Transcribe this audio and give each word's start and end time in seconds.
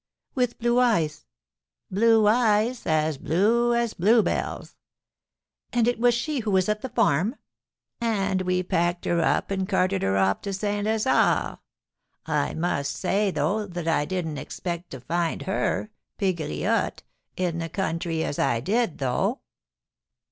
"With 0.33 0.57
blue 0.57 0.79
eyes?" 0.79 1.27
"Blue 1.91 2.25
eyes 2.25 2.87
as 2.87 3.19
blue 3.19 3.75
as 3.75 3.93
blue 3.93 4.23
bells." 4.23 4.75
"And 5.71 5.87
it 5.87 5.99
was 5.99 6.15
she 6.15 6.39
who 6.39 6.49
was 6.49 6.67
at 6.67 6.81
the 6.81 6.89
farm?" 6.89 7.35
"And 7.99 8.41
we 8.41 8.63
packed 8.63 9.05
her 9.05 9.21
up 9.21 9.51
and 9.51 9.69
carted 9.69 10.01
her 10.01 10.17
off 10.17 10.41
to 10.41 10.53
St. 10.53 10.87
Lazare. 10.87 11.59
I 12.25 12.55
must 12.55 12.93
say, 12.93 13.29
though, 13.29 13.67
that 13.67 13.87
I 13.87 14.05
didn't 14.05 14.39
expect 14.39 14.89
to 14.89 14.99
find 15.01 15.43
her 15.43 15.91
Pegriotte 16.17 17.03
in 17.37 17.59
the 17.59 17.69
country 17.69 18.23
as 18.23 18.39
I 18.39 18.59
did, 18.59 18.97
though." 18.97 19.41